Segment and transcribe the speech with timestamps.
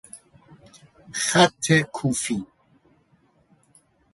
[1.13, 2.45] خط کوفی